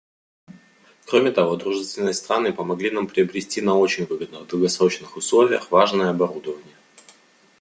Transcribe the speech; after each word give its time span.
Кроме 1.05 1.29
того, 1.31 1.57
дружественные 1.57 2.15
страны 2.15 2.53
помогли 2.53 2.89
нам 2.89 3.05
приобрести 3.05 3.61
на 3.61 3.75
очень 3.77 4.07
выгодных 4.07 4.47
долгосрочных 4.47 5.15
условиях 5.15 5.69
важное 5.69 6.09
оборудование. 6.09 6.75